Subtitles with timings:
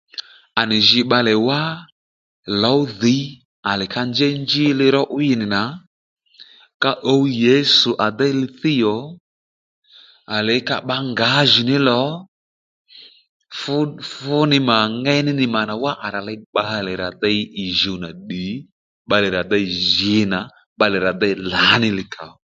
[0.59, 1.61] À nì jǐ bbalè wá
[2.61, 3.23] lǒ dhǐy
[3.69, 5.61] à lè ka njěy njí li ró 'wíy nì nà
[6.83, 8.99] ka ǔw Yesu à déy li thíy ò
[10.35, 12.01] à lè ka bbǎ ngǎjìní lò
[13.59, 13.75] fú
[14.11, 18.45] fúnì mà ngéyní mà nà wá rà ley bbalè rà dey ì jùw nà ddì
[19.05, 20.39] bbalè rà dey jǐ nà
[20.75, 22.33] bbalè rà dey lǎní li kàó